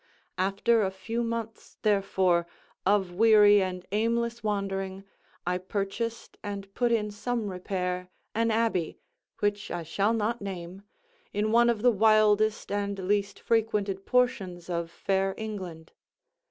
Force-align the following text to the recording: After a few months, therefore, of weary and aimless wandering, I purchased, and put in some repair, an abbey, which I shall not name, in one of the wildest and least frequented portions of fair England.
After 0.39 0.81
a 0.81 0.89
few 0.89 1.23
months, 1.23 1.77
therefore, 1.83 2.47
of 2.87 3.11
weary 3.11 3.61
and 3.61 3.85
aimless 3.91 4.43
wandering, 4.43 5.03
I 5.45 5.59
purchased, 5.59 6.39
and 6.41 6.73
put 6.73 6.91
in 6.91 7.11
some 7.11 7.51
repair, 7.51 8.09
an 8.33 8.49
abbey, 8.49 8.97
which 9.41 9.69
I 9.69 9.83
shall 9.83 10.13
not 10.15 10.41
name, 10.41 10.81
in 11.33 11.51
one 11.51 11.69
of 11.69 11.83
the 11.83 11.91
wildest 11.91 12.71
and 12.71 12.97
least 12.97 13.39
frequented 13.39 14.07
portions 14.07 14.71
of 14.71 14.89
fair 14.89 15.35
England. 15.37 15.91